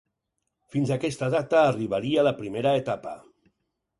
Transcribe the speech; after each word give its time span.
Fins 0.75 0.93
a 0.93 0.95
aquesta 0.95 1.27
data 1.35 1.59
arribaria 1.73 2.25
la 2.29 2.33
primera 2.39 2.75
etapa. 2.83 3.13